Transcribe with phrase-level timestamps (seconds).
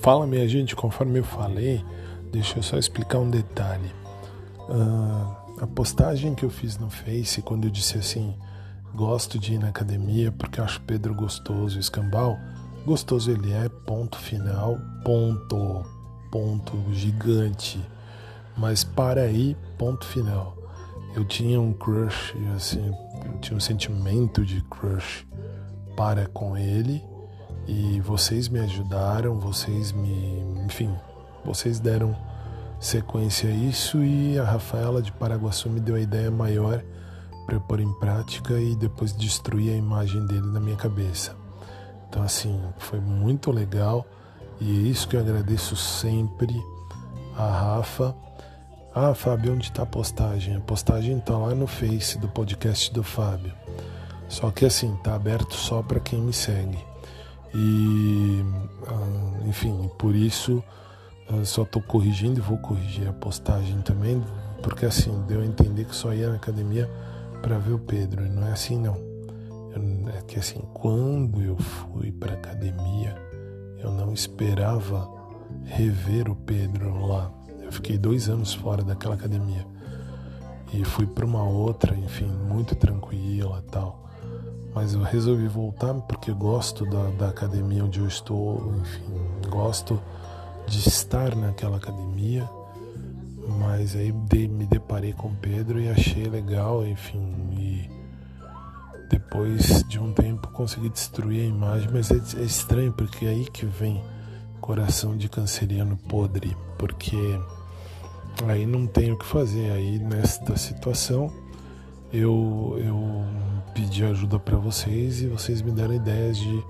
[0.00, 1.84] Fala, minha gente, conforme eu falei,
[2.32, 3.92] deixa eu só explicar um detalhe.
[4.60, 8.34] Uh, a postagem que eu fiz no Face, quando eu disse assim,
[8.94, 12.38] gosto de ir na academia porque acho Pedro gostoso escambau,
[12.86, 15.84] gostoso ele é, ponto final, ponto,
[16.32, 17.78] ponto gigante.
[18.56, 20.56] Mas para aí, ponto final.
[21.14, 22.90] Eu tinha um crush, assim,
[23.26, 25.26] eu tinha um sentimento de crush
[25.94, 27.02] para com ele
[27.66, 30.94] e vocês me ajudaram, vocês me, enfim,
[31.44, 32.16] vocês deram
[32.78, 36.82] sequência a isso e a Rafaela de Paraguaçu me deu a ideia maior
[37.44, 41.36] para eu pôr em prática e depois destruir a imagem dele na minha cabeça.
[42.08, 44.06] Então assim, foi muito legal
[44.60, 46.54] e é isso que eu agradeço sempre
[47.36, 48.14] a Rafa.
[48.94, 50.56] Ah, Fábio, onde está a postagem?
[50.56, 53.52] A postagem está lá no Face do podcast do Fábio.
[54.28, 56.89] Só que assim, tá aberto só para quem me segue.
[57.54, 58.44] E,
[58.86, 60.62] ah, enfim, por isso
[61.28, 64.22] ah, só estou corrigindo e vou corrigir a postagem também,
[64.62, 66.90] porque assim, deu a entender que só ia na academia
[67.42, 68.96] para ver o Pedro, e não é assim não.
[70.18, 73.14] É que assim, quando eu fui para academia,
[73.78, 75.08] eu não esperava
[75.64, 77.30] rever o Pedro lá.
[77.62, 79.64] Eu fiquei dois anos fora daquela academia
[80.72, 84.09] e fui para uma outra, enfim, muito tranquila tal
[84.74, 89.02] mas eu resolvi voltar porque gosto da, da academia onde eu estou, enfim,
[89.48, 90.00] gosto
[90.66, 92.48] de estar naquela academia.
[93.58, 97.90] Mas aí de, me deparei com Pedro e achei legal, enfim, e
[99.10, 103.44] depois de um tempo consegui destruir a imagem, mas é, é estranho porque é aí
[103.46, 104.00] que vem
[104.60, 107.16] coração de canceriano podre, porque
[108.46, 111.32] aí não tem o que fazer, aí nesta situação
[112.12, 113.24] eu, eu
[113.80, 116.62] pedi ajuda para vocês e vocês me deram ideias de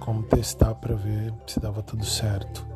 [0.00, 2.66] como testar para ver se dava tudo certo.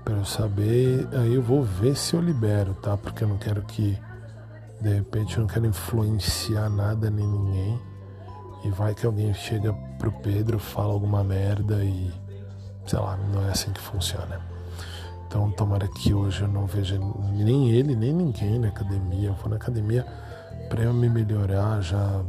[0.03, 1.07] para eu saber.
[1.13, 2.97] Aí eu vou ver se eu libero, tá?
[2.97, 3.97] Porque eu não quero que,
[4.81, 7.79] de repente, eu não quero influenciar nada nem ninguém.
[8.63, 12.11] E vai que alguém chega pro Pedro, fala alguma merda e
[12.91, 14.41] sei lá, não é assim que funciona.
[15.25, 17.00] Então, tomara que hoje eu não veja
[17.31, 19.29] nem ele, nem ninguém na academia.
[19.29, 20.06] Eu vou na academia
[20.68, 22.22] para eu me melhorar, já,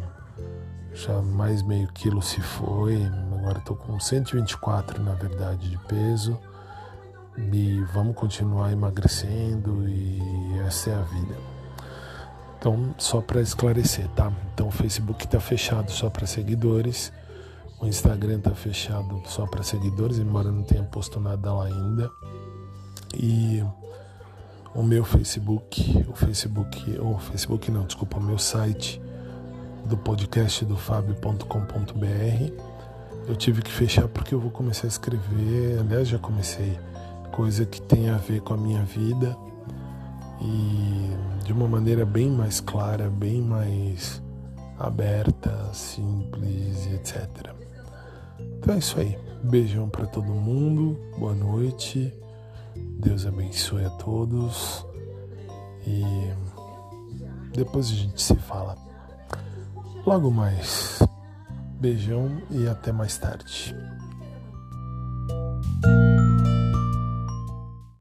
[0.94, 3.04] já mais meio quilo se foi.
[3.36, 6.38] Agora estou com 124, na verdade, de peso.
[7.36, 11.34] E vamos continuar emagrecendo e essa é a vida.
[12.56, 14.32] Então, só para esclarecer, tá?
[14.54, 17.12] Então, o Facebook está fechado só para seguidores.
[17.82, 22.08] O Instagram tá fechado só para seguidores, embora eu não tenha posto nada lá ainda.
[23.12, 23.60] E
[24.72, 29.02] o meu Facebook, o Facebook, o Facebook não, desculpa, o meu site
[29.86, 32.52] do podcast do fabio.com.br.
[33.26, 36.78] Eu tive que fechar porque eu vou começar a escrever, aliás já comecei,
[37.32, 39.36] coisa que tem a ver com a minha vida
[40.40, 44.22] e de uma maneira bem mais clara, bem mais
[44.78, 47.61] aberta, simples, etc.
[48.38, 49.18] Então é isso aí.
[49.42, 50.98] Beijão para todo mundo.
[51.18, 52.12] Boa noite.
[52.76, 54.86] Deus abençoe a todos.
[55.86, 56.02] E
[57.52, 58.76] depois a gente se fala.
[60.06, 61.02] Logo mais.
[61.80, 63.74] Beijão e até mais tarde.